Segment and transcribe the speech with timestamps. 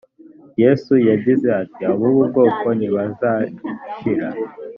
[0.61, 4.27] yesu yagize ati “ab’ubu bwoko ntibazashira”